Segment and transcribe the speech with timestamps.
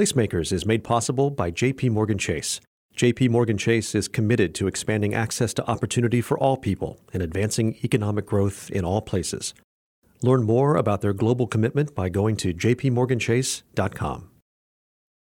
[0.00, 2.58] Placemakers is made possible by JP Morgan Chase.
[2.96, 7.76] JP Morgan Chase is committed to expanding access to opportunity for all people and advancing
[7.84, 9.52] economic growth in all places.
[10.22, 14.29] Learn more about their global commitment by going to jpmorganchase.com.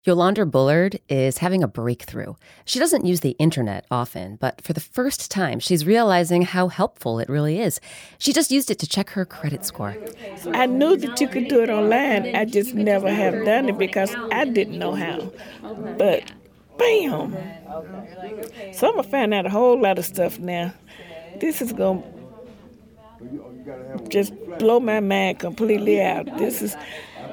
[0.04, 2.34] Yolanda Bullard is having a breakthrough.
[2.64, 7.20] She doesn't use the internet often, but for the first time, she's realizing how helpful
[7.20, 7.80] it really is.
[8.18, 9.96] She just used it to check her credit score.
[10.54, 12.34] I knew that you could do it online.
[12.34, 15.32] I just never have done it because I didn't know how.
[15.96, 16.32] But
[16.78, 17.36] bam!
[18.72, 20.74] So I'm gonna find out a whole lot of stuff now.
[21.40, 22.02] This is gonna
[24.08, 26.26] just blow my mind completely out.
[26.38, 26.74] This is,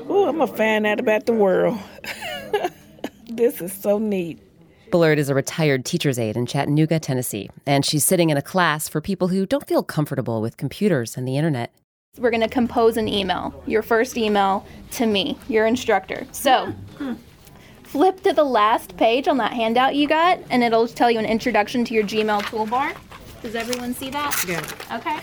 [0.08, 1.80] oh, I'm gonna find out about the world.
[3.30, 4.40] this is so neat.
[4.92, 8.90] Bullard is a retired teacher's aide in Chattanooga, Tennessee, and she's sitting in a class
[8.90, 11.72] for people who don't feel comfortable with computers and the internet.
[12.18, 16.26] We're going to compose an email, your first email to me, your instructor.
[16.32, 16.74] So,
[17.84, 21.26] flip to the last page on that handout you got, and it'll tell you an
[21.26, 22.96] introduction to your Gmail toolbar.
[23.44, 24.44] Does everyone see that?
[24.48, 24.98] Yeah.
[24.98, 25.20] Okay.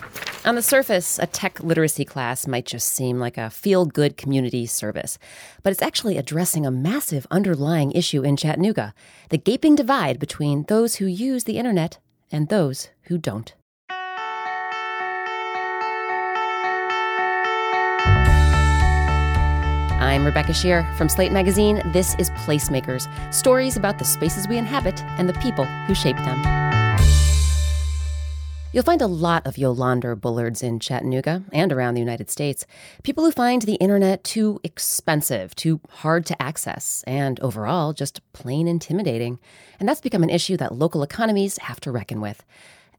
[0.47, 4.65] On the surface, a tech literacy class might just seem like a feel good community
[4.65, 5.19] service,
[5.65, 8.95] but it's actually addressing a massive underlying issue in Chattanooga
[9.31, 11.99] the gaping divide between those who use the internet
[12.31, 13.57] and those who don't.
[19.99, 21.83] I'm Rebecca Sheir from Slate Magazine.
[21.87, 26.76] This is Placemakers stories about the spaces we inhabit and the people who shape them.
[28.77, 32.67] You'll find a lot of Yolanda Bullards in Chattanooga and around the United States.
[33.05, 38.69] People who find the internet too expensive, too hard to access, and overall just plain
[38.69, 39.39] intimidating.
[39.81, 42.45] And that's become an issue that local economies have to reckon with.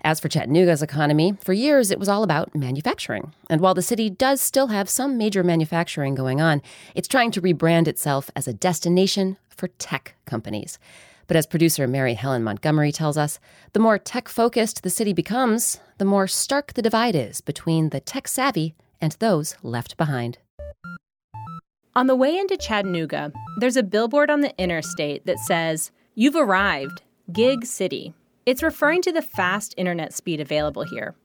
[0.02, 3.34] As for Chattanooga's economy, for years it was all about manufacturing.
[3.48, 6.64] And while the city does still have some major manufacturing going on,
[6.96, 10.80] it's trying to rebrand itself as a destination for tech companies.
[11.28, 13.40] But as producer Mary Helen Montgomery tells us,
[13.74, 18.00] the more tech focused the city becomes, the more stark the divide is between the
[18.00, 20.40] tech savvy and those left behind.
[21.96, 27.02] On the way into Chattanooga, there's a billboard on the interstate that says, You've arrived,
[27.32, 28.14] Gig City.
[28.46, 31.16] It's referring to the fast internet speed available here.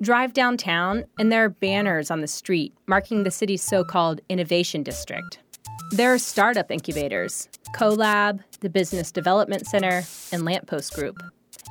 [0.00, 4.82] Drive downtown, and there are banners on the street marking the city's so called innovation
[4.82, 5.40] district.
[5.88, 10.02] There are startup incubators, CoLab, the Business Development Center,
[10.32, 11.16] and Lamppost Group.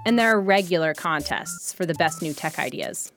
[0.06, 3.12] And there are regular contests for the best new tech ideas.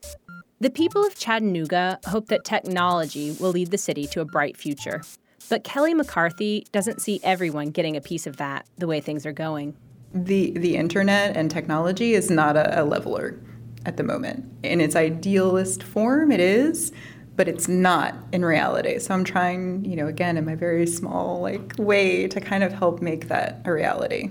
[0.61, 5.03] The people of Chattanooga hope that technology will lead the city to a bright future.
[5.49, 9.33] But Kelly McCarthy doesn't see everyone getting a piece of that the way things are
[9.33, 9.75] going.
[10.15, 13.41] The, the internet and technology is not a, a leveler
[13.85, 14.45] at the moment.
[14.63, 16.93] In its idealist form, it is,
[17.37, 18.99] but it's not in reality.
[18.99, 22.73] So I'm trying, you know, again in my very small like way to kind of
[22.73, 24.31] help make that a reality.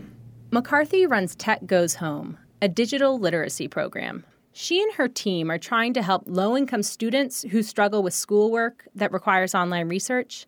[0.51, 4.25] McCarthy runs Tech Goes Home, a digital literacy program.
[4.53, 8.85] She and her team are trying to help low income students who struggle with schoolwork
[8.93, 10.45] that requires online research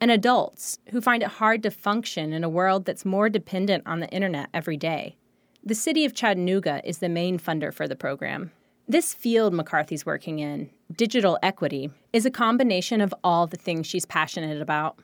[0.00, 4.00] and adults who find it hard to function in a world that's more dependent on
[4.00, 5.16] the internet every day.
[5.64, 8.50] The city of Chattanooga is the main funder for the program.
[8.86, 14.04] This field McCarthy's working in, digital equity, is a combination of all the things she's
[14.04, 14.98] passionate about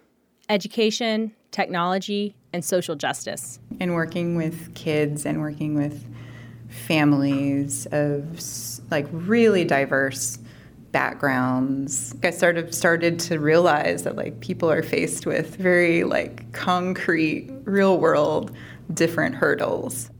[0.50, 3.58] education, technology, and social justice.
[3.80, 6.04] And working with kids and working with
[6.68, 8.38] families of
[8.90, 10.38] like really diverse
[10.92, 12.14] backgrounds.
[12.22, 17.50] I sort of started to realize that like people are faced with very like concrete,
[17.64, 18.54] real world
[18.92, 20.10] different hurdles.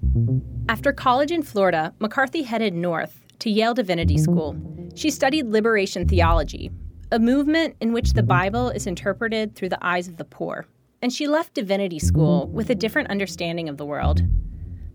[0.66, 4.56] After college in Florida, McCarthy headed north to Yale Divinity School.
[4.94, 6.70] She studied liberation theology,
[7.10, 10.66] a movement in which the Bible is interpreted through the eyes of the poor.
[11.02, 14.22] And she left divinity school with a different understanding of the world.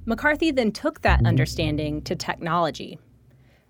[0.06, 3.00] McCarthy then took that understanding to technology.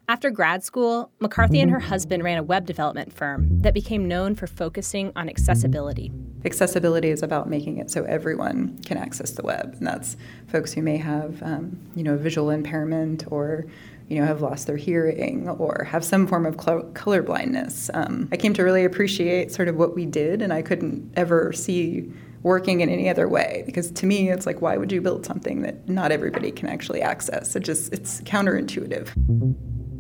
[0.07, 4.35] After grad school, McCarthy and her husband ran a web development firm that became known
[4.35, 6.11] for focusing on accessibility.
[6.43, 10.83] Accessibility is about making it so everyone can access the web, and that's folks who
[10.83, 13.66] may have, um, you know, visual impairment or
[14.07, 17.90] you know, have lost their hearing or have some form of color blindness.
[17.93, 21.52] Um, I came to really appreciate sort of what we did, and I couldn't ever
[21.53, 22.11] see
[22.46, 25.63] working in any other way because to me it's like why would you build something
[25.63, 29.11] that not everybody can actually access it just it's counterintuitive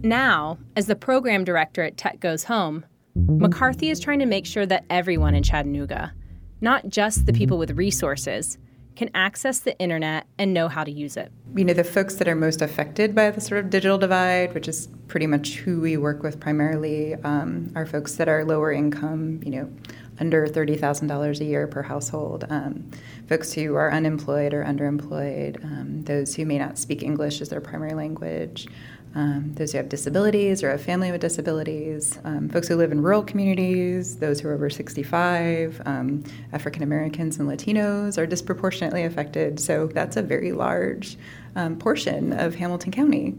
[0.03, 2.85] now as the program director at tech goes home
[3.15, 6.13] mccarthy is trying to make sure that everyone in chattanooga
[6.61, 8.59] not just the people with resources
[8.95, 11.31] can access the internet and know how to use it.
[11.55, 14.67] You know, the folks that are most affected by the sort of digital divide, which
[14.67, 19.41] is pretty much who we work with primarily, um, are folks that are lower income,
[19.43, 19.71] you know,
[20.19, 22.89] under $30,000 a year per household, um,
[23.27, 27.61] folks who are unemployed or underemployed, um, those who may not speak English as their
[27.61, 28.67] primary language,
[29.15, 33.01] um, those who have disabilities or have family with disabilities, um, folks who live in
[33.01, 39.59] rural communities, those who are over 65, um, African Americans and Latinos are disproportionately affected.
[39.59, 41.17] So that's a very large
[41.55, 43.35] um, portion of Hamilton County.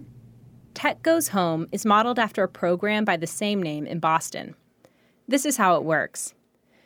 [0.73, 4.55] Tech Goes Home is modeled after a program by the same name in Boston.
[5.29, 6.35] This is how it works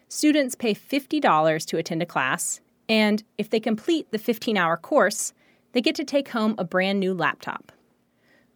[0.09, 5.33] students pay $50 to attend a class, and if they complete the 15 hour course,
[5.73, 7.71] they get to take home a brand new laptop.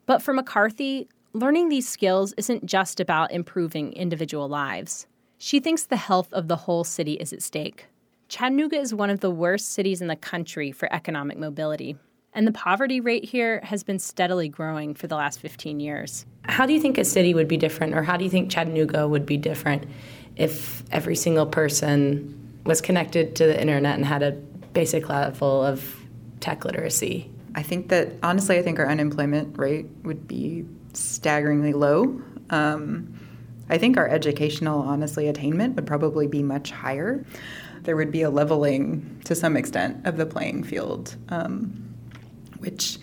[0.07, 5.07] But for McCarthy, learning these skills isn't just about improving individual lives.
[5.39, 7.87] She thinks the health of the whole city is at stake.
[8.29, 11.97] Chattanooga is one of the worst cities in the country for economic mobility,
[12.33, 16.27] and the poverty rate here has been steadily growing for the last 15 years.
[16.45, 19.07] How do you think a city would be different, or how do you think Chattanooga
[19.07, 19.87] would be different
[20.37, 24.33] if every single person was connected to the internet and had a
[24.73, 25.97] basic level of
[26.41, 27.31] tech literacy?
[27.55, 32.21] I think that honestly, I think our unemployment rate would be staggeringly low.
[32.51, 33.19] Um,
[33.69, 37.25] I think our educational, honestly, attainment would probably be much higher.
[37.83, 41.95] There would be a leveling to some extent of the playing field, um,
[42.59, 42.99] which,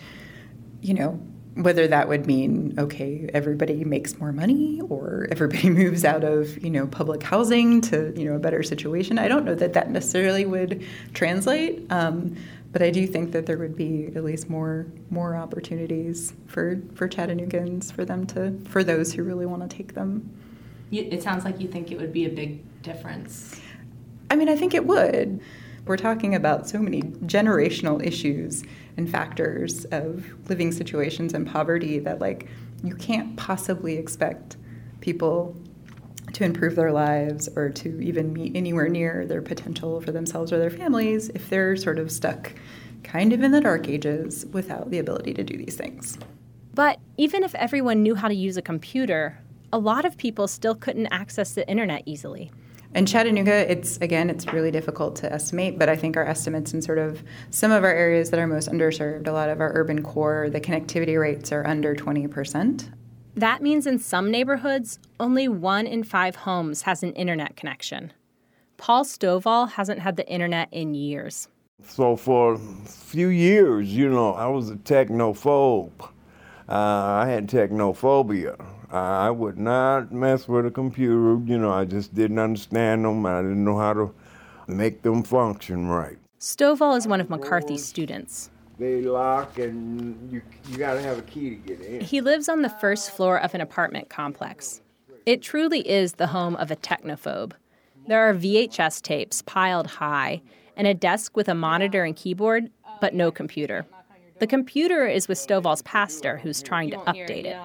[0.81, 1.19] you know,
[1.55, 6.69] whether that would mean okay everybody makes more money or everybody moves out of you
[6.69, 10.45] know public housing to you know a better situation i don't know that that necessarily
[10.45, 10.81] would
[11.13, 12.35] translate um,
[12.71, 17.07] but I do think that there would be at least more more opportunities for for
[17.07, 20.29] Chattanoogans for them to for those who really want to take them.
[20.91, 23.61] It sounds like you think it would be a big difference.
[24.29, 25.41] I mean, I think it would.
[25.85, 28.63] We're talking about so many generational issues
[28.97, 32.47] and factors of living situations and poverty that like
[32.83, 34.57] you can't possibly expect
[34.99, 35.55] people
[36.33, 40.59] to improve their lives or to even meet anywhere near their potential for themselves or
[40.59, 42.53] their families if they're sort of stuck
[43.03, 46.17] kind of in the dark ages without the ability to do these things.
[46.73, 49.39] But even if everyone knew how to use a computer,
[49.73, 52.51] a lot of people still couldn't access the internet easily.
[52.93, 56.81] In Chattanooga, it's again, it's really difficult to estimate, but I think our estimates in
[56.81, 60.03] sort of some of our areas that are most underserved, a lot of our urban
[60.03, 62.91] core, the connectivity rates are under 20%.
[63.35, 68.11] That means in some neighborhoods, only one in five homes has an internet connection.
[68.75, 71.47] Paul Stovall hasn't had the internet in years.
[71.87, 75.91] So for a few years, you know, I was a technophobe.
[76.67, 78.63] Uh, I had technophobia.
[78.91, 81.39] I would not mess with a computer.
[81.45, 83.25] You know, I just didn't understand them.
[83.25, 84.13] I didn't know how to
[84.67, 86.17] make them function right.
[86.39, 88.49] Stovall is one of McCarthy's students
[88.81, 92.01] they lock and you, you got to have a key to get in.
[92.01, 94.81] He lives on the first floor of an apartment complex.
[95.25, 97.53] It truly is the home of a technophobe.
[98.07, 100.41] There are VHS tapes piled high
[100.75, 103.85] and a desk with a monitor and keyboard, but no computer.
[104.39, 107.57] The computer is with Stovall's pastor, who's trying to update it.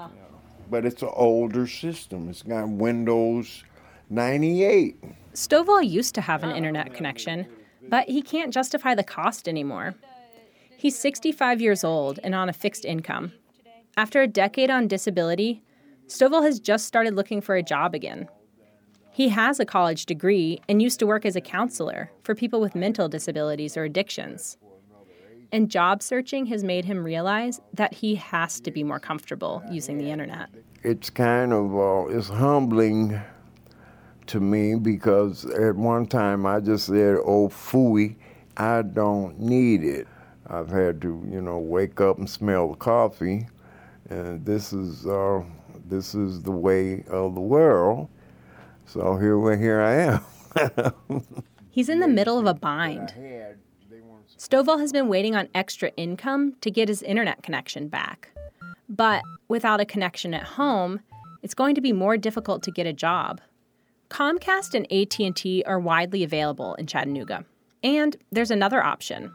[0.68, 2.28] But it's an older system.
[2.28, 3.64] It's got Windows
[4.10, 5.02] 98.
[5.32, 7.46] Stovall used to have an internet connection,
[7.88, 9.94] but he can't justify the cost anymore.
[10.78, 13.32] He's 65 years old and on a fixed income.
[13.96, 15.62] After a decade on disability,
[16.06, 18.28] Stovall has just started looking for a job again.
[19.10, 22.74] He has a college degree and used to work as a counselor for people with
[22.74, 24.58] mental disabilities or addictions.
[25.50, 29.96] And job searching has made him realize that he has to be more comfortable using
[29.96, 30.50] the internet.
[30.82, 33.18] It's kind of uh, it's humbling
[34.26, 38.16] to me because at one time I just said, "Oh, fooey,
[38.56, 40.06] I don't need it."
[40.48, 43.48] I've had to, you know, wake up and smell the coffee,
[44.08, 45.42] and this is uh,
[45.88, 48.08] this is the way of the world.
[48.86, 51.22] So here, here I am.
[51.70, 53.12] He's in the middle of a bind.
[54.38, 58.30] Stovall has been waiting on extra income to get his internet connection back.
[58.88, 61.00] But without a connection at home,
[61.42, 63.40] it's going to be more difficult to get a job.
[64.08, 67.44] Comcast and AT&T are widely available in Chattanooga.
[67.82, 69.32] And there's another option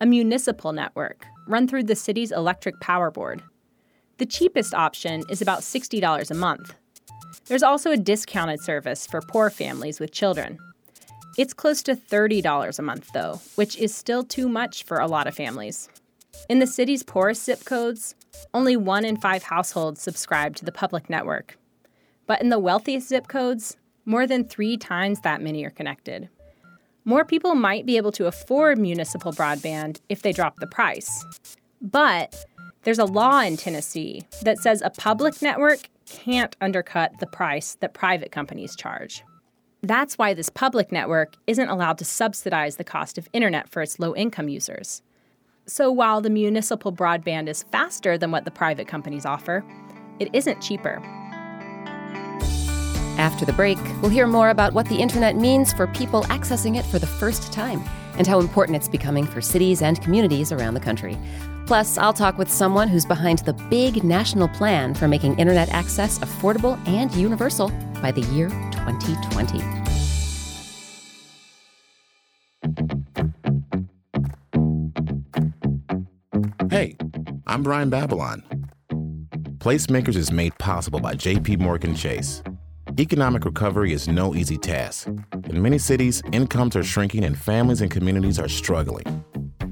[0.00, 3.42] a municipal network run through the city's electric power board.
[4.18, 6.74] The cheapest option is about $60 a month.
[7.46, 10.58] There's also a discounted service for poor families with children.
[11.36, 15.26] It's close to $30 a month, though, which is still too much for a lot
[15.26, 15.88] of families.
[16.48, 18.14] In the city's poorest zip codes,
[18.54, 21.58] only one in five households subscribe to the public network.
[22.26, 26.28] But in the wealthiest zip codes, more than three times that many are connected
[27.08, 31.24] more people might be able to afford municipal broadband if they drop the price.
[31.80, 32.44] But
[32.82, 37.94] there's a law in Tennessee that says a public network can't undercut the price that
[37.94, 39.24] private companies charge.
[39.82, 43.98] That's why this public network isn't allowed to subsidize the cost of internet for its
[43.98, 45.00] low income users.
[45.64, 49.64] So while the municipal broadband is faster than what the private companies offer,
[50.18, 51.00] it isn't cheaper.
[53.18, 56.84] After the break, we'll hear more about what the internet means for people accessing it
[56.84, 57.82] for the first time
[58.16, 61.18] and how important it's becoming for cities and communities around the country.
[61.66, 66.20] Plus, I'll talk with someone who's behind the big national plan for making internet access
[66.20, 67.70] affordable and universal
[68.00, 69.58] by the year 2020.
[76.70, 76.96] Hey,
[77.48, 78.44] I'm Brian Babylon.
[79.58, 82.44] Placemakers is made possible by JP Morgan Chase.
[83.00, 85.06] Economic recovery is no easy task.
[85.44, 89.04] In many cities, incomes are shrinking and families and communities are struggling.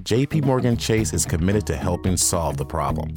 [0.04, 3.12] JP Morgan Chase is committed to helping solve the problem.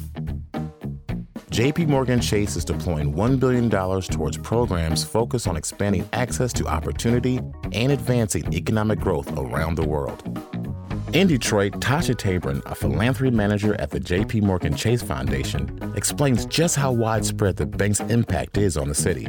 [1.52, 7.38] JP Morgan Chase is deploying $1 billion towards programs focused on expanding access to opportunity
[7.70, 10.24] and advancing economic growth around the world.
[11.12, 16.74] In Detroit, Tasha Tabron, a philanthropy manager at the JP Morgan Chase Foundation, explains just
[16.74, 19.28] how widespread the bank's impact is on the city.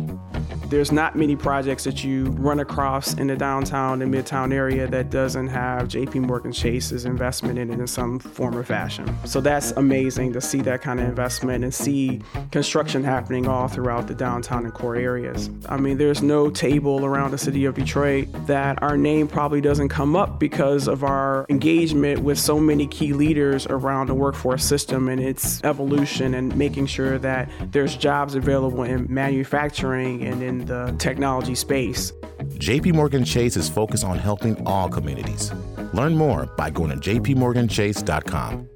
[0.72, 5.10] There's not many projects that you run across in the downtown and midtown area that
[5.10, 9.14] doesn't have JP Morgan Chase's investment in it in some form or fashion.
[9.26, 14.08] So that's amazing to see that kind of investment and see construction happening all throughout
[14.08, 15.50] the downtown and core areas.
[15.68, 19.90] I mean, there's no table around the city of Detroit that our name probably doesn't
[19.90, 25.10] come up because of our engagement with so many key leaders around the workforce system
[25.10, 30.96] and its evolution and making sure that there's jobs available in manufacturing and in the
[30.98, 32.12] technology space.
[32.56, 35.52] JP Morgan Chase is focused on helping all communities.
[35.94, 38.68] Learn more by going to jpmorganchase.com.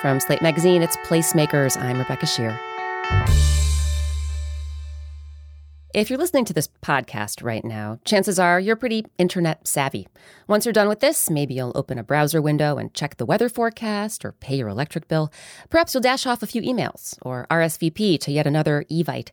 [0.00, 1.80] From Slate Magazine, it's Placemakers.
[1.80, 3.55] I'm Rebecca Sheir.
[5.96, 10.06] If you're listening to this podcast right now, chances are you're pretty internet savvy.
[10.46, 13.48] Once you're done with this, maybe you'll open a browser window and check the weather
[13.48, 15.32] forecast or pay your electric bill.
[15.70, 19.30] Perhaps you'll dash off a few emails or RSVP to yet another Evite.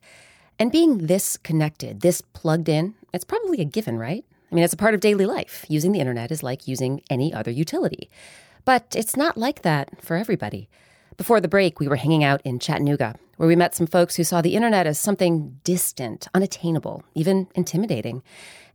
[0.58, 4.24] And being this connected, this plugged in, it's probably a given, right?
[4.50, 5.66] I mean, it's a part of daily life.
[5.68, 8.10] Using the internet is like using any other utility.
[8.64, 10.70] But it's not like that for everybody.
[11.18, 14.24] Before the break, we were hanging out in Chattanooga, where we met some folks who
[14.24, 18.24] saw the internet as something distant, unattainable, even intimidating.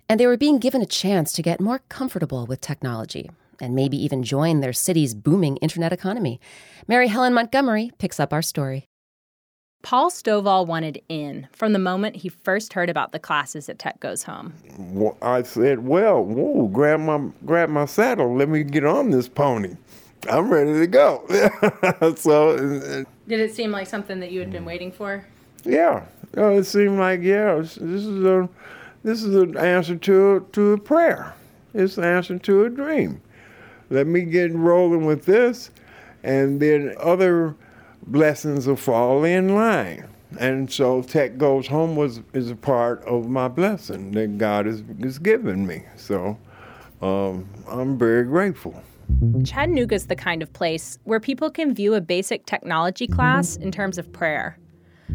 [0.09, 3.97] And they were being given a chance to get more comfortable with technology and maybe
[4.03, 6.41] even join their city's booming internet economy.
[6.87, 8.85] Mary Helen Montgomery picks up our story.
[9.83, 14.01] Paul Stovall wanted in from the moment he first heard about the classes at Tech
[14.01, 14.53] Goes Home.
[15.23, 18.35] I said, "Well, whoa, grab my grab my saddle.
[18.35, 19.77] Let me get on this pony."
[20.29, 21.25] I'm ready to go.
[22.17, 22.57] so,
[23.29, 25.25] did it seem like something that you had been waiting for?
[25.65, 26.05] Yeah,
[26.37, 28.49] Oh, it seemed like yeah, this is a
[29.03, 31.35] this is an answer to to a prayer.
[31.73, 33.23] It's an answer to a dream.
[33.91, 35.71] Let me get rolling with this,
[36.23, 37.55] and then other
[38.07, 40.07] blessings will fall in line.
[40.39, 44.83] And so Tech Goes Home was is a part of my blessing that God has,
[45.01, 45.85] has given me.
[45.97, 46.37] So
[47.01, 48.83] um, I'm very grateful.
[49.45, 53.73] Chattanooga is the kind of place where people can view a basic technology class in
[53.73, 54.59] terms of prayer.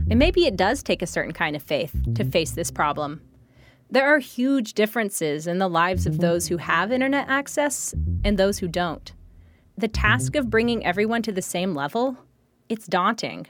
[0.09, 3.21] And maybe it does take a certain kind of faith to face this problem.
[3.89, 8.57] There are huge differences in the lives of those who have internet access and those
[8.57, 9.13] who don't.
[9.77, 12.17] The task of bringing everyone to the same level,
[12.69, 13.47] it's daunting.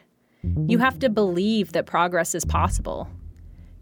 [0.67, 3.09] You have to believe that progress is possible.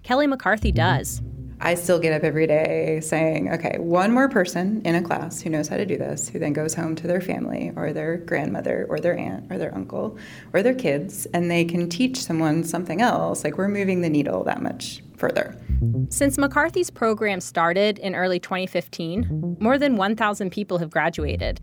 [0.03, 1.22] Kelly McCarthy does.
[1.63, 5.51] I still get up every day saying, okay, one more person in a class who
[5.51, 8.88] knows how to do this, who then goes home to their family or their grandmother
[8.89, 10.18] or their aunt or their uncle
[10.53, 13.44] or their kids, and they can teach someone something else.
[13.44, 15.56] Like we're moving the needle that much further.
[16.10, 21.62] Since McCarthy's program started in early 2015, more than 1,000 people have graduated.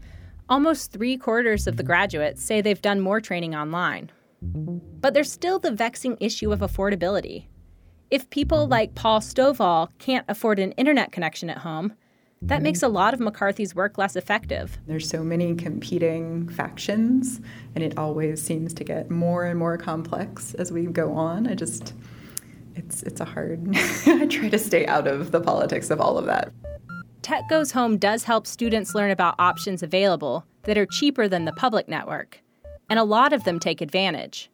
[0.49, 4.13] Almost three quarters of the graduates say they've done more training online.
[4.41, 7.47] But there's still the vexing issue of affordability.
[8.11, 8.73] If people mm-hmm.
[8.73, 11.93] like Paul Stovall can't afford an internet connection at home,
[12.41, 12.95] that makes a mm-hmm.
[12.95, 14.79] lot of McCarthy's work less effective.
[14.87, 17.41] There's so many competing factions,
[17.75, 21.49] and it always seems to get more and more complex as we go on.
[21.49, 21.95] I just,
[22.77, 23.69] it's it's a hard.
[24.07, 26.53] I try to stay out of the politics of all of that.
[27.23, 31.53] Tech Goes Home does help students learn about options available that are cheaper than the
[31.53, 32.41] public network,
[32.89, 34.49] and a lot of them take advantage.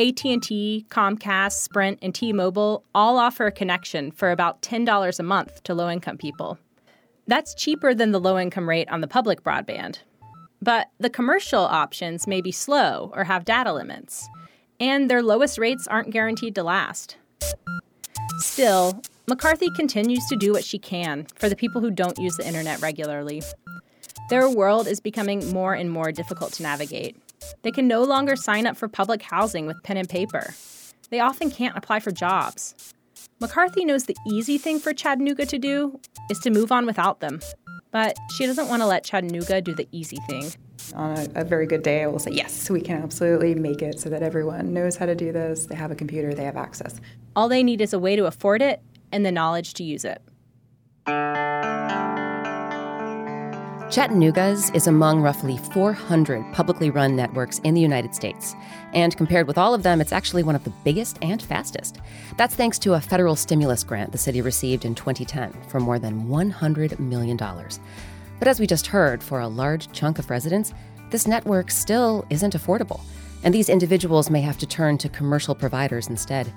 [0.00, 5.74] AT&T, Comcast, Sprint, and T-Mobile all offer a connection for about $10 a month to
[5.74, 6.58] low-income people.
[7.26, 9.98] That's cheaper than the low-income rate on the public broadband.
[10.62, 14.26] But the commercial options may be slow or have data limits,
[14.80, 17.18] and their lowest rates aren't guaranteed to last.
[18.38, 22.46] Still, McCarthy continues to do what she can for the people who don't use the
[22.46, 23.42] internet regularly.
[24.30, 27.16] Their world is becoming more and more difficult to navigate.
[27.62, 30.54] They can no longer sign up for public housing with pen and paper.
[31.10, 32.94] They often can't apply for jobs.
[33.40, 35.98] McCarthy knows the easy thing for Chattanooga to do
[36.30, 37.40] is to move on without them.
[37.90, 40.52] But she doesn't want to let Chattanooga do the easy thing.
[40.94, 43.98] On a, a, very good day, I will say, yes, we can absolutely make it
[43.98, 45.66] so that everyone knows how to do this.
[45.66, 47.00] They have a computer, they have access.
[47.34, 48.80] All they need is a way to afford it
[49.12, 50.22] and the knowledge to use it.
[53.90, 58.54] Chattanooga's is among roughly 400 publicly run networks in the United States.
[58.92, 61.98] And compared with all of them, it's actually one of the biggest and fastest.
[62.36, 66.28] That's thanks to a federal stimulus grant the city received in 2010 for more than
[66.28, 67.36] $100 million.
[67.36, 70.72] But as we just heard, for a large chunk of residents,
[71.10, 73.00] this network still isn't affordable.
[73.42, 76.52] And these individuals may have to turn to commercial providers instead.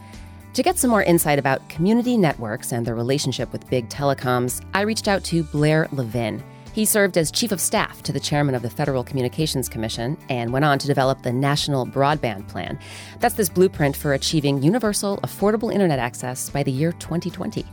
[0.53, 4.81] To get some more insight about community networks and their relationship with big telecoms, I
[4.81, 6.43] reached out to Blair Levin.
[6.73, 10.51] He served as chief of staff to the chairman of the Federal Communications Commission and
[10.51, 12.79] went on to develop the National Broadband Plan.
[13.19, 17.63] That's this blueprint for achieving universal, affordable internet access by the year 2020.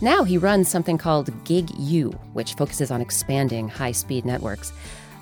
[0.00, 4.70] Now he runs something called Gig U, which focuses on expanding high speed networks.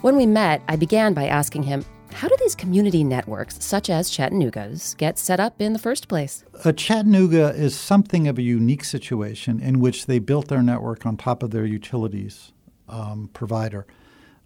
[0.02, 4.10] When we met, I began by asking him how do these community networks, such as
[4.10, 6.44] Chattanooga's, get set up in the first place?
[6.64, 11.16] Uh, Chattanooga is something of a unique situation in which they built their network on
[11.16, 12.52] top of their utilities
[12.88, 13.86] um, provider.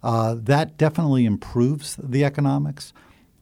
[0.03, 2.93] Uh, that definitely improves the economics.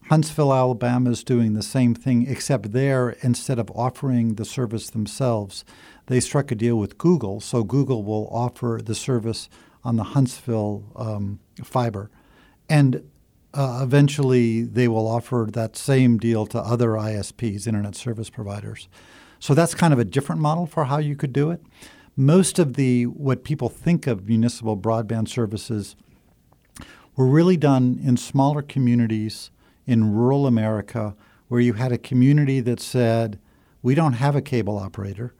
[0.08, 5.64] Huntsville, Alabama is doing the same thing, except there, instead of offering the service themselves,
[6.06, 7.40] they struck a deal with Google.
[7.40, 9.48] So Google will offer the service
[9.82, 12.10] on the Huntsville um, fiber.
[12.68, 13.02] And
[13.52, 18.88] uh, eventually, they will offer that same deal to other ISPs, internet service providers.
[19.40, 21.60] So that's kind of a different model for how you could do it
[22.16, 25.94] most of the what people think of municipal broadband services
[27.14, 29.50] were really done in smaller communities
[29.86, 31.14] in rural America
[31.48, 33.38] where you had a community that said,
[33.82, 35.34] we don't have a cable operator.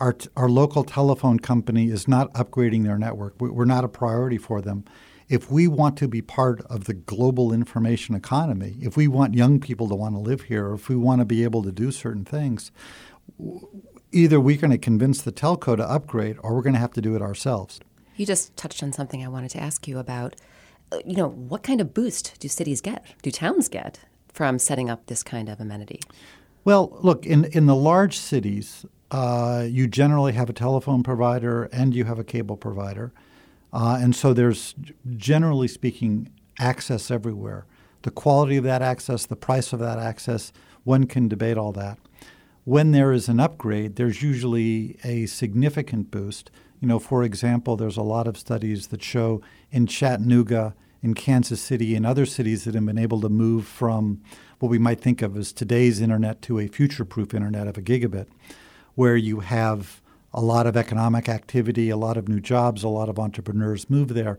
[0.00, 3.40] Our, t- our local telephone company is not upgrading their network.
[3.40, 4.84] We're not a priority for them.
[5.28, 9.60] If we want to be part of the global information economy, if we want young
[9.60, 12.24] people to want to live here, if we want to be able to do certain
[12.24, 12.72] things,
[14.14, 17.00] either we're going to convince the telco to upgrade or we're going to have to
[17.00, 17.80] do it ourselves.
[18.16, 20.36] You just touched on something I wanted to ask you about.
[20.92, 24.00] Uh, you know, what kind of boost do cities get, do towns get
[24.32, 26.00] from setting up this kind of amenity?
[26.64, 31.94] Well, look, in, in the large cities, uh, you generally have a telephone provider and
[31.94, 33.12] you have a cable provider.
[33.72, 34.74] Uh, and so there's,
[35.16, 37.66] generally speaking, access everywhere.
[38.02, 40.52] The quality of that access, the price of that access,
[40.84, 41.98] one can debate all that
[42.64, 46.50] when there is an upgrade, there's usually a significant boost.
[46.80, 51.60] You know, for example, there's a lot of studies that show in Chattanooga, in Kansas
[51.60, 54.22] City, and other cities that have been able to move from
[54.58, 57.82] what we might think of as today's internet to a future proof internet of a
[57.82, 58.26] gigabit,
[58.94, 60.00] where you have
[60.32, 64.14] a lot of economic activity, a lot of new jobs, a lot of entrepreneurs move
[64.14, 64.38] there.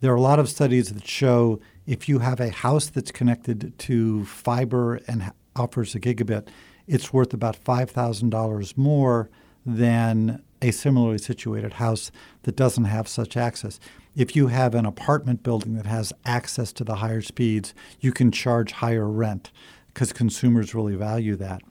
[0.00, 3.76] There are a lot of studies that show if you have a house that's connected
[3.78, 6.48] to fiber and offers a gigabit,
[6.86, 9.30] it's worth about $5,000 more
[9.64, 12.10] than a similarly situated house
[12.44, 13.78] that doesn't have such access.
[14.14, 18.30] If you have an apartment building that has access to the higher speeds, you can
[18.30, 19.50] charge higher rent
[19.88, 21.62] because consumers really value that.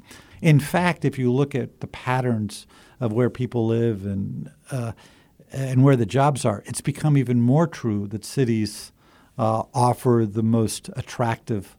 [0.42, 2.68] In fact, if you look at the patterns
[3.00, 4.92] of where people live and uh,
[5.52, 8.92] and where the jobs are, it's become even more true that cities
[9.38, 11.78] uh, offer the most attractive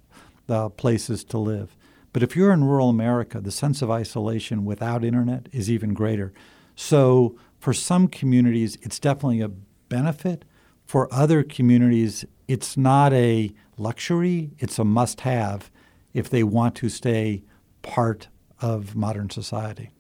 [0.49, 1.76] uh, places to live.
[2.17, 6.33] But if you're in rural America, the sense of isolation without internet is even greater.
[6.75, 9.51] So for some communities, it's definitely a
[9.91, 10.47] benefit.
[10.87, 15.71] For other communities, it's not a luxury, it's a must have
[16.15, 17.45] if they want to stay
[17.83, 18.29] part
[18.63, 19.91] of modern society.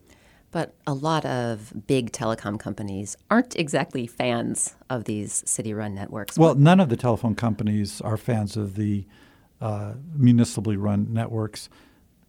[0.52, 6.38] But a lot of big telecom companies aren't exactly fans of these city run networks.
[6.38, 9.04] Well, none of the telephone companies are fans of the
[9.60, 11.68] uh, municipally run networks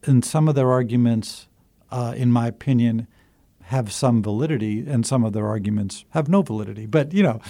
[0.04, 1.48] and some of their arguments,
[1.92, 3.08] uh, in my opinion,
[3.64, 6.86] have some validity, and some of their arguments have no validity.
[6.86, 7.42] But you know,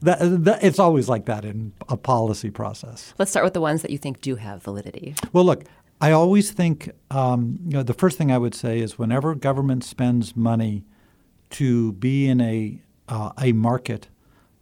[0.00, 3.14] that, that, it's always like that in a policy process.
[3.18, 5.14] Let's start with the ones that you think do have validity.
[5.32, 5.64] Well, look,
[6.00, 9.84] I always think um, you know the first thing I would say is whenever government
[9.84, 10.84] spends money
[11.50, 14.08] to be in a uh, a market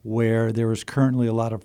[0.02, 1.64] where there is currently a lot of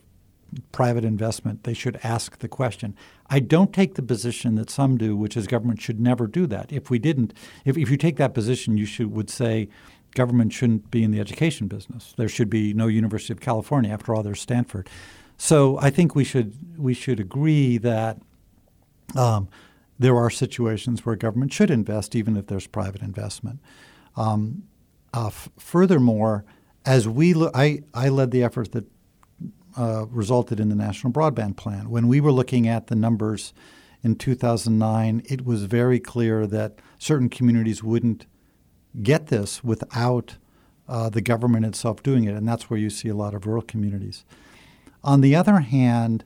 [0.71, 2.95] private investment, they should ask the question.
[3.29, 6.71] I don't take the position that some do, which is government should never do that.
[6.71, 7.33] If we didn't,
[7.65, 9.67] if, if you take that position, you should would say
[10.13, 12.13] government shouldn't be in the education business.
[12.17, 13.91] There should be no University of California.
[13.91, 14.89] After all, there's Stanford.
[15.37, 18.19] So I think we should we should agree that
[19.15, 19.49] um,
[19.99, 23.59] there are situations where government should invest, even if there's private investment.
[24.15, 24.63] Um,
[25.13, 26.45] uh, f- furthermore,
[26.85, 28.85] as we lo- I, I led the effort that
[29.77, 31.89] uh, resulted in the National Broadband Plan.
[31.89, 33.53] When we were looking at the numbers
[34.03, 38.25] in 2009, it was very clear that certain communities wouldn't
[39.01, 40.37] get this without
[40.87, 43.61] uh, the government itself doing it, and that's where you see a lot of rural
[43.61, 44.23] communities.
[45.03, 46.23] On the other hand,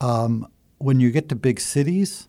[0.00, 2.28] um, when you get to big cities,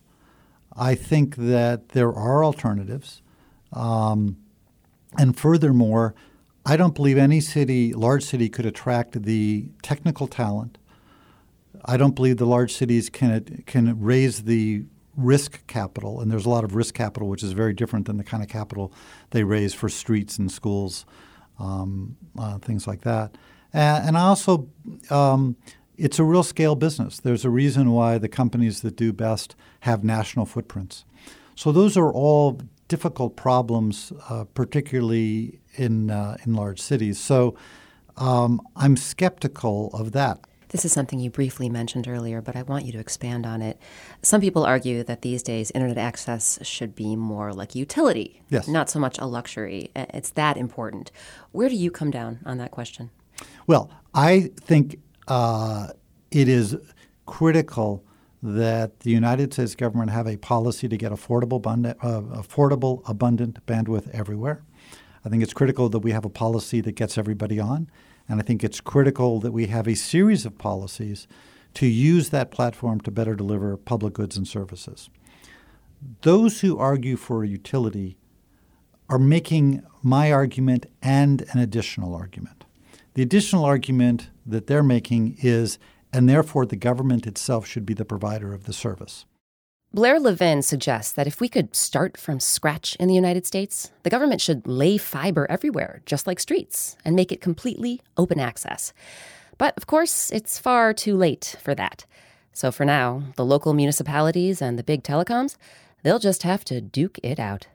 [0.74, 3.22] I think that there are alternatives.
[3.72, 4.36] Um,
[5.18, 6.14] and furthermore,
[6.68, 10.78] I don't believe any city, large city, could attract the technical talent.
[11.84, 14.84] I don't believe the large cities can can raise the
[15.16, 18.24] risk capital, and there's a lot of risk capital, which is very different than the
[18.24, 18.92] kind of capital
[19.30, 21.06] they raise for streets and schools,
[21.60, 23.38] um, uh, things like that.
[23.72, 24.68] And, and also,
[25.08, 25.56] um,
[25.96, 27.20] it's a real scale business.
[27.20, 31.04] There's a reason why the companies that do best have national footprints.
[31.54, 37.18] So those are all difficult problems, uh, particularly in uh, in large cities.
[37.18, 37.56] So
[38.16, 40.40] um, I'm skeptical of that.
[40.70, 43.78] This is something you briefly mentioned earlier, but I want you to expand on it.
[44.22, 48.66] Some people argue that these days internet access should be more like utility, yes.
[48.66, 49.90] not so much a luxury.
[49.94, 51.12] It's that important.
[51.52, 53.10] Where do you come down on that question?
[53.68, 55.88] Well, I think uh,
[56.32, 56.76] it is
[57.26, 58.04] critical
[58.42, 63.64] that the United States government have a policy to get affordable, abundant, uh, affordable, abundant
[63.66, 64.62] bandwidth everywhere.
[65.24, 67.90] I think it's critical that we have a policy that gets everybody on,
[68.28, 71.26] and I think it's critical that we have a series of policies
[71.74, 75.10] to use that platform to better deliver public goods and services.
[76.22, 78.16] Those who argue for a utility
[79.08, 82.64] are making my argument and an additional argument.
[83.14, 85.78] The additional argument that they're making is
[86.16, 89.26] and therefore the government itself should be the provider of the service.
[89.92, 94.08] Blair Levin suggests that if we could start from scratch in the United States, the
[94.08, 98.94] government should lay fiber everywhere, just like streets, and make it completely open access.
[99.58, 102.06] But of course, it's far too late for that.
[102.54, 105.58] So for now, the local municipalities and the big telecoms,
[106.02, 107.66] they'll just have to duke it out.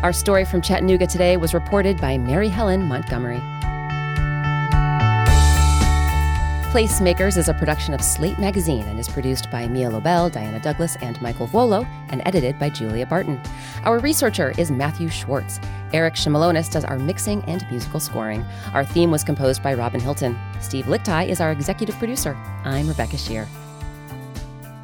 [0.00, 3.40] Our story from Chattanooga today was reported by Mary Helen Montgomery.
[6.70, 10.96] Placemakers is a production of Slate Magazine and is produced by Mia Lobel, Diana Douglas,
[11.00, 13.40] and Michael Vuolo, and edited by Julia Barton.
[13.82, 15.58] Our researcher is Matthew Schwartz.
[15.92, 18.44] Eric Shimelonis does our mixing and musical scoring.
[18.74, 20.38] Our theme was composed by Robin Hilton.
[20.60, 22.36] Steve Lickteig is our executive producer.
[22.64, 23.48] I'm Rebecca Sheir.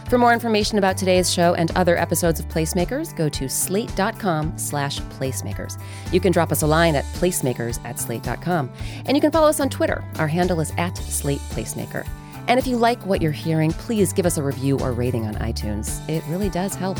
[0.08, 5.00] For more information about today's show and other episodes of Placemakers, go to slate.com slash
[5.00, 5.80] placemakers.
[6.12, 8.70] You can drop us a line at placemakers at slate.com.
[9.06, 10.04] And you can follow us on Twitter.
[10.18, 12.06] Our handle is at slate placemaker.
[12.48, 15.34] And if you like what you're hearing, please give us a review or rating on
[15.36, 16.06] iTunes.
[16.08, 16.98] It really does help.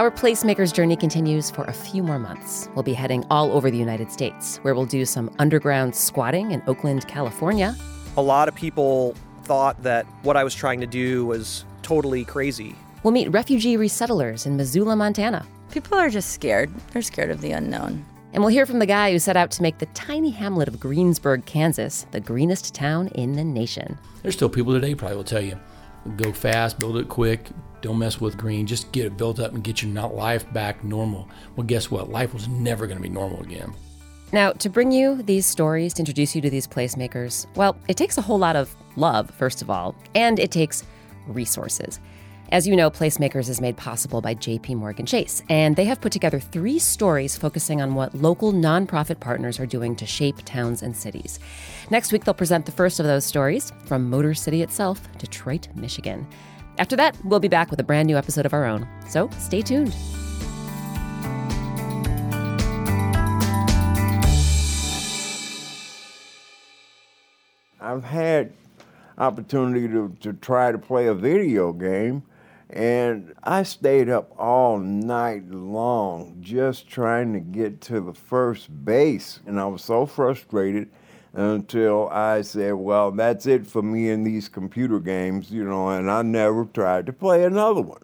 [0.00, 2.70] Our Placemakers journey continues for a few more months.
[2.74, 6.62] We'll be heading all over the United States, where we'll do some underground squatting in
[6.66, 7.76] Oakland, California.
[8.16, 12.74] A lot of people thought that what I was trying to do was totally crazy.
[13.02, 15.44] We'll meet refugee resettlers in Missoula, Montana.
[15.70, 16.70] People are just scared.
[16.92, 18.02] They're scared of the unknown.
[18.32, 20.80] And we'll hear from the guy who set out to make the tiny hamlet of
[20.80, 23.98] Greensburg, Kansas, the greenest town in the nation.
[24.22, 25.60] There's still people today probably will tell you
[26.16, 27.50] go fast, build it quick,
[27.82, 28.66] don't mess with green.
[28.66, 31.28] Just get it built up and get your life back normal.
[31.56, 32.10] Well, guess what?
[32.10, 33.72] Life was never going to be normal again.
[34.32, 38.16] Now, to bring you these stories, to introduce you to these placemakers, well, it takes
[38.16, 40.84] a whole lot of love, first of all, and it takes
[41.26, 41.98] resources.
[42.52, 46.10] As you know, Placemakers is made possible by JP Morgan Chase, and they have put
[46.10, 50.96] together three stories focusing on what local nonprofit partners are doing to shape towns and
[50.96, 51.38] cities.
[51.90, 56.26] Next week, they'll present the first of those stories from Motor City itself, Detroit, Michigan.
[56.80, 58.88] After that, we'll be back with a brand new episode of our own.
[59.06, 59.94] So stay tuned.
[67.78, 68.54] I've had
[69.18, 72.22] opportunity to, to try to play a video game
[72.70, 79.40] and I stayed up all night long just trying to get to the first base
[79.44, 80.88] and I was so frustrated
[81.32, 86.10] until I said, well, that's it for me in these computer games, you know, and
[86.10, 88.02] I never tried to play another one.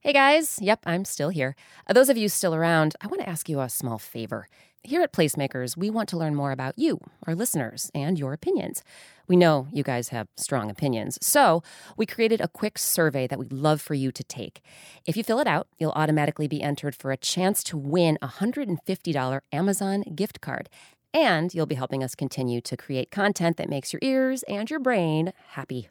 [0.00, 1.56] Hey guys, yep, I'm still here.
[1.88, 4.46] Uh, those of you still around, I want to ask you a small favor.
[4.84, 8.84] Here at Placemakers, we want to learn more about you, our listeners, and your opinions.
[9.26, 11.64] We know you guys have strong opinions, so
[11.96, 14.60] we created a quick survey that we'd love for you to take.
[15.04, 18.28] If you fill it out, you'll automatically be entered for a chance to win a
[18.28, 20.68] $150 Amazon gift card.
[21.16, 24.78] And you'll be helping us continue to create content that makes your ears and your
[24.78, 25.88] brain happy.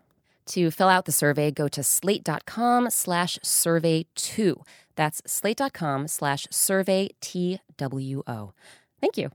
[0.48, 4.62] To fill out the survey, go to slate.com slash survey two.
[4.96, 8.54] That's slate.com slash survey T W O.
[9.02, 9.32] Thank you.